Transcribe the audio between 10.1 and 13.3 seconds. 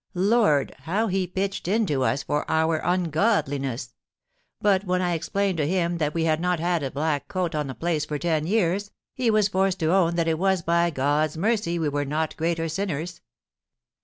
that it was by God*s mercy we were not greater sinners.